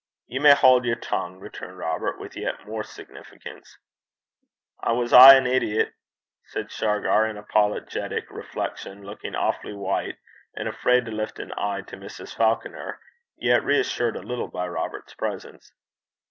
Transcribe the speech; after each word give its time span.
'Ye 0.25 0.39
may 0.39 0.55
haud 0.55 0.83
yer 0.83 0.95
tongue,' 0.95 1.39
returned 1.39 1.77
Robert, 1.77 2.19
with 2.19 2.35
yet 2.35 2.65
more 2.65 2.83
significance. 2.83 3.77
'I 4.81 4.93
was 4.93 5.13
aye 5.13 5.35
a 5.35 5.41
gowk 5.41 5.49
(idiot),' 5.53 5.93
said 6.45 6.71
Shargar, 6.71 7.27
in 7.27 7.37
apologetic 7.37 8.27
reflection, 8.31 9.03
looking 9.03 9.35
awfully 9.35 9.75
white, 9.75 10.17
and 10.55 10.67
afraid 10.67 11.05
to 11.05 11.11
lift 11.11 11.37
an 11.37 11.53
eye 11.55 11.81
to 11.81 11.97
Mrs. 11.97 12.35
Falconer, 12.35 12.99
yet 13.37 13.63
reassured 13.63 14.15
a 14.15 14.23
little 14.23 14.47
by 14.47 14.67
Robert's 14.67 15.13
presence. 15.13 15.71